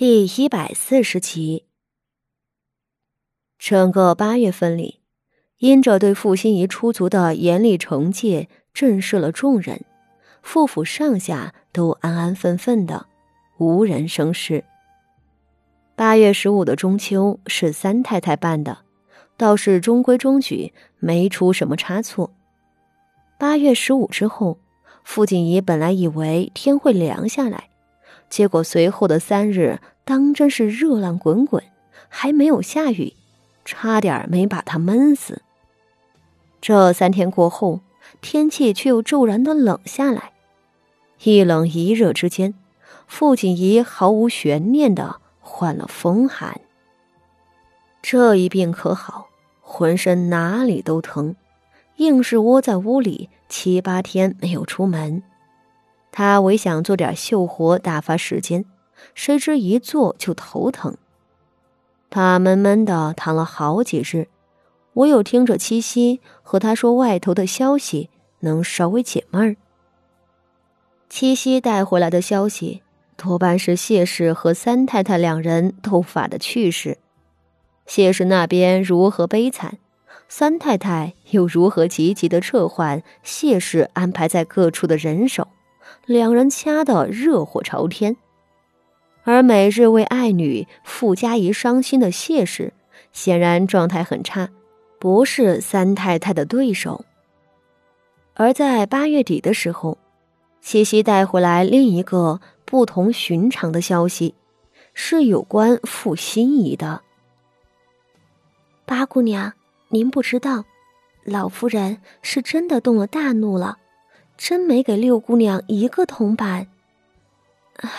[0.00, 1.64] 第一百四十集。
[3.58, 5.00] 整个八月份里，
[5.56, 9.84] 因着对傅心怡出族的严厉惩戒，震慑了众人，
[10.40, 13.08] 傅府上下都安安分分的，
[13.58, 14.62] 无人生事。
[15.96, 18.84] 八月十五的中秋是三太太办的，
[19.36, 22.32] 倒是中规中矩，没出什么差错。
[23.36, 24.60] 八月十五之后，
[25.02, 27.67] 傅锦仪本来以为天会凉下来。
[28.28, 31.62] 结果随后的三日，当真是热浪滚滚，
[32.08, 33.14] 还没有下雨，
[33.64, 35.42] 差点没把他闷死。
[36.60, 37.80] 这三天过后，
[38.20, 40.32] 天气却又骤然的冷下来，
[41.22, 42.54] 一冷一热之间，
[43.06, 46.60] 傅锦仪毫无悬念的患了风寒。
[48.02, 49.28] 这一病可好，
[49.60, 51.36] 浑身哪里都疼，
[51.96, 55.22] 硬是窝在屋里七八天没有出门。
[56.18, 58.64] 他唯想做点秀活打发时间，
[59.14, 60.96] 谁知一做就头疼。
[62.10, 64.26] 他闷闷的躺了好几日，
[64.94, 69.54] 唯有听着七夕和他说外头的消息，能稍微解闷儿。
[71.08, 72.82] 七夕带回来的消息，
[73.16, 76.98] 多半是谢氏和三太太两人斗法的趣事。
[77.86, 79.78] 谢氏那边如何悲惨，
[80.28, 85.46] 三太太又如何积极的撤换谢氏安排在各处的人手。
[86.08, 88.16] 两人掐得热火朝天，
[89.24, 92.72] 而每日为爱女傅家怡伤心的谢氏，
[93.12, 94.48] 显然状态很差，
[94.98, 97.04] 不是三太太的对手。
[98.32, 99.98] 而在八月底的时候，
[100.62, 104.34] 七夕带回来另一个不同寻常的消息，
[104.94, 107.02] 是有关傅心怡的。
[108.86, 109.52] 八姑娘，
[109.88, 110.64] 您不知道，
[111.24, 113.76] 老夫人是真的动了大怒了。
[114.38, 116.68] 真没给六姑娘一个铜板。
[117.74, 117.90] 唉，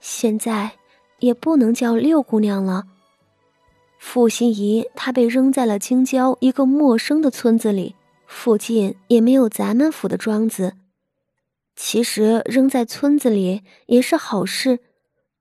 [0.00, 0.70] 现在
[1.18, 2.84] 也不能叫六姑娘了。
[3.98, 10.74] 傅心怡她被扔在了京郊一个陌生的村子里，附近也没有咱们府的庄子。
[11.74, 14.78] 其实扔在村子里也是好事，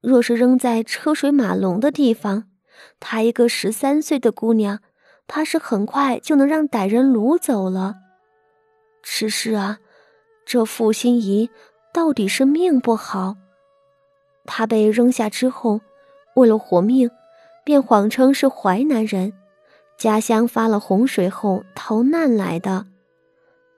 [0.02, 2.46] 若是扔在车水马龙的地方，
[3.00, 4.80] 她一个十三岁的姑娘，
[5.28, 7.98] 怕是很快就能让歹人掳走了。
[9.04, 9.78] 只是啊。
[10.52, 11.50] 这傅心怡
[11.94, 13.38] 到底是命不好。
[14.44, 15.80] 他被扔下之后，
[16.36, 17.10] 为了活命，
[17.64, 19.32] 便谎称是淮南人，
[19.98, 22.86] 家乡发了洪水后逃难来的。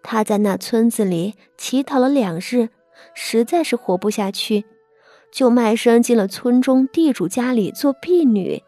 [0.01, 2.69] 他在那村子里乞讨了两日，
[3.13, 4.65] 实在是活不下去，
[5.31, 8.63] 就卖身进了村中地主家里做婢女。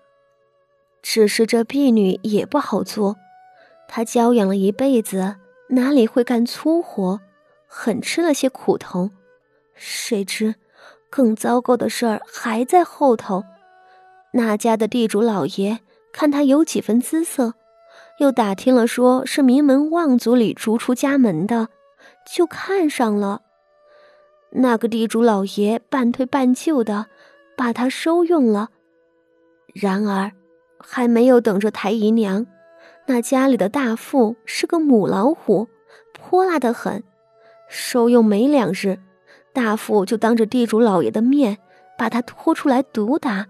[1.01, 3.15] 只是这婢女也不好做，
[3.88, 5.38] 她娇养了一辈子，
[5.69, 7.19] 哪里会干粗活？
[7.78, 9.12] 很吃了些苦头，
[9.74, 10.56] 谁知
[11.09, 13.44] 更糟糕的事儿还在后头。
[14.31, 15.81] 那家的地主老爷
[16.13, 17.53] 看他有几分姿色，
[18.19, 21.68] 又打听了说是名门望族里逐出家门的，
[22.25, 23.41] 就看上了。
[24.52, 27.07] 那个地主老爷半推半就的
[27.57, 28.69] 把他收用了。
[29.74, 30.31] 然而
[30.80, 32.47] 还没有等着抬姨娘，
[33.06, 35.68] 那家里的大妇是个母老虎，
[36.13, 37.03] 泼辣的很。
[37.67, 38.99] 收用没两日，
[39.53, 41.57] 大富就当着地主老爷的面
[41.97, 43.47] 把他拖出来毒打，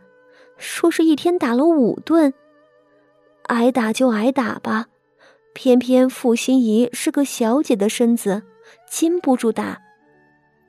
[0.57, 2.33] 说是一天打了五顿。
[3.43, 4.87] 挨打就挨打吧，
[5.53, 8.43] 偏偏傅心怡是个小姐的身子，
[8.89, 9.81] 禁不住打。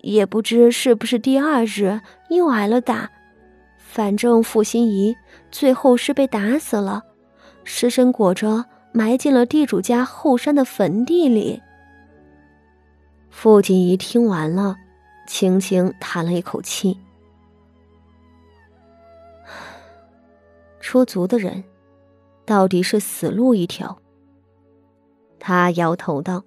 [0.02, 3.10] 也不知是不是第二日又挨了打，
[3.78, 5.16] 反正傅心怡
[5.50, 7.02] 最后是被打死了，
[7.64, 11.62] 尸身裹着埋进了地主家后山的坟地里。
[13.38, 14.78] 傅锦仪听完了，
[15.26, 16.96] 轻轻叹了一口气。
[20.80, 21.62] 出族的人，
[22.46, 23.98] 到底是死路一条。
[25.38, 26.42] 他摇头道：“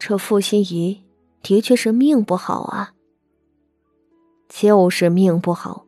[0.00, 1.04] 这傅心怡
[1.42, 2.94] 的确是命不好啊，
[4.48, 5.84] 就是命不好。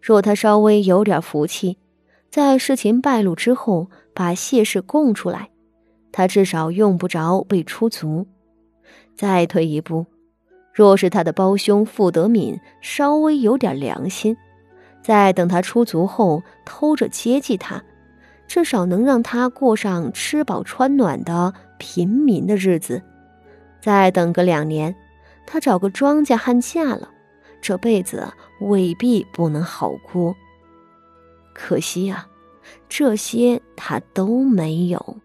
[0.00, 1.78] 若他稍微有点福气，
[2.30, 5.50] 在事情败露之后把谢氏供出来，
[6.12, 8.24] 他至少用不着被出族。”
[9.18, 10.06] 再退一步，
[10.72, 14.36] 若是他的胞兄傅德敏稍微有点良心，
[15.02, 17.82] 再等他出族后偷着接济他，
[18.46, 23.02] 至少能让他过上吃饱穿暖的平民的日子。
[23.80, 24.94] 再等个两年，
[25.44, 27.10] 他找个庄稼汉嫁了，
[27.60, 28.24] 这辈子
[28.60, 30.36] 未必不能好过。
[31.52, 32.28] 可惜呀，
[32.88, 35.16] 这些他都没有。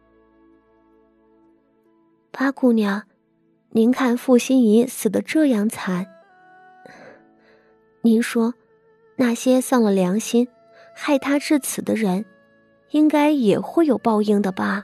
[2.32, 3.04] 八姑娘。
[3.76, 6.06] 您看傅心怡死的这样惨，
[8.02, 8.54] 您说，
[9.16, 10.48] 那些丧了良心、
[10.94, 12.24] 害他至此的人，
[12.92, 14.84] 应该也会有报应的吧？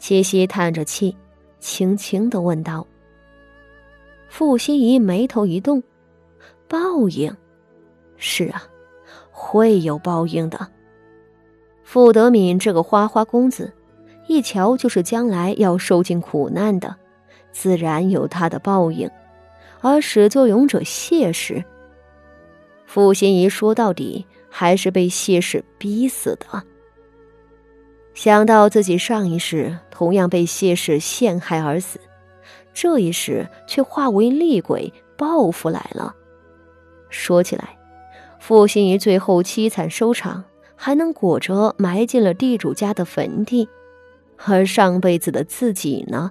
[0.00, 1.16] 七夕叹着气，
[1.60, 2.84] 轻轻的问道。
[4.28, 5.80] 傅心怡眉头一动
[6.66, 7.32] ：“报应？
[8.16, 8.64] 是啊，
[9.30, 10.66] 会有报应的。
[11.84, 13.72] 傅德敏这个花花公子，
[14.26, 16.96] 一瞧就是将来要受尽苦难的，
[17.52, 19.08] 自然有他的报应。
[19.80, 21.64] 而始作俑者谢氏，
[22.86, 26.62] 傅心怡说到底还是被谢氏逼死的。
[28.14, 32.00] 想到自己上一世同样被谢氏陷害而死。”
[32.74, 36.14] 这一世却化为厉鬼报复来了。
[37.10, 37.76] 说起来，
[38.40, 40.44] 傅心怡最后凄惨收场，
[40.74, 43.68] 还能裹着埋进了地主家的坟地；
[44.46, 46.30] 而上辈子的自己呢，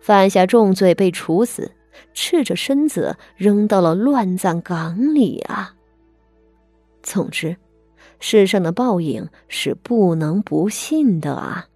[0.00, 1.72] 犯下重罪被处死，
[2.14, 5.76] 赤着身子扔到了乱葬岗里啊。
[7.02, 7.56] 总之，
[8.18, 11.68] 世上的报应是不能不信的啊。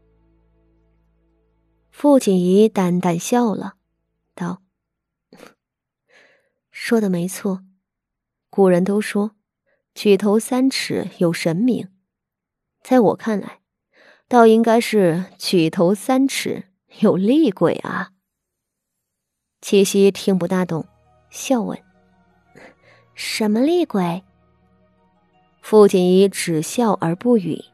[1.90, 3.74] 傅锦仪淡淡笑了。
[4.34, 4.62] 道
[6.72, 7.62] ：“说的没错，
[8.50, 9.36] 古人都说
[9.94, 11.88] ‘举头三尺有神明’，
[12.82, 13.60] 在我看来，
[14.26, 16.64] 倒应该是‘举头三尺
[17.00, 18.10] 有厉鬼’啊。”
[19.60, 20.86] 七夕听不大懂，
[21.30, 21.78] 笑问
[23.14, 24.22] ：“什么厉鬼？”
[25.62, 27.64] 傅锦仪只笑而不语。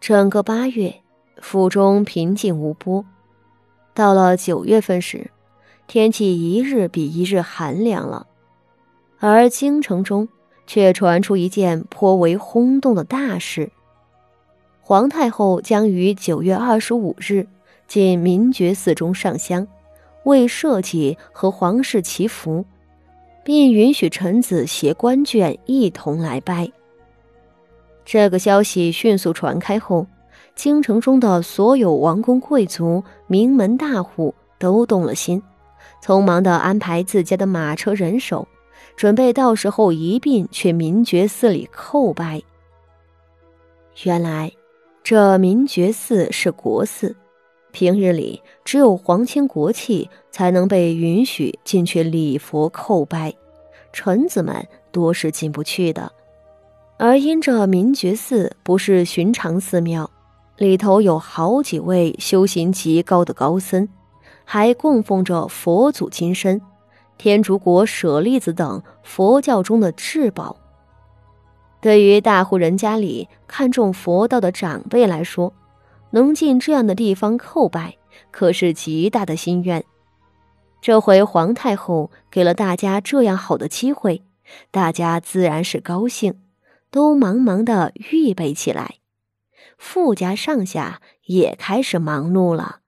[0.00, 1.02] 整个八月，
[1.40, 3.04] 府中平静无波。
[3.94, 5.30] 到了九月份时，
[5.86, 8.26] 天气一日比一日寒凉了，
[9.20, 10.28] 而京城中
[10.66, 13.72] 却传出一件颇为轰动的大事：
[14.88, 17.44] 皇太后将于九月二十五日
[17.88, 19.66] 进明觉寺中上香，
[20.22, 22.64] 为社稷和皇室祈福，
[23.42, 26.70] 并允许臣子携官眷一同来拜。
[28.04, 30.06] 这个消息迅速传开后。
[30.54, 35.42] 京城中的所有王公贵族、名门大户都动了心，
[36.00, 38.46] 匆忙的安排自家的马车人手，
[38.96, 42.40] 准备到时候一并去明觉寺里叩拜。
[44.04, 44.50] 原来，
[45.08, 47.14] 这明觉寺是国寺，
[47.70, 53.32] 平日里只有皇亲国戚才能被允许进去礼佛叩拜，
[53.92, 56.10] 臣子们多是进不去的。
[56.98, 60.10] 而因这明觉寺不是寻常寺庙。
[60.56, 63.88] 里头有好几位修行极高的高僧，
[64.44, 66.60] 还供奉着佛祖金身、
[67.16, 70.56] 天竺国舍利子等佛教中的至宝。
[71.86, 75.54] 对于大户人家里看重佛道的长辈来说，
[76.10, 77.96] 能进这样的地方叩拜，
[78.32, 79.84] 可是极大的心愿。
[80.80, 84.24] 这回皇太后给了大家这样好的机会，
[84.72, 86.34] 大家自然是高兴，
[86.90, 88.96] 都忙忙的预备起来。
[89.78, 92.80] 富家上下也开始忙碌了。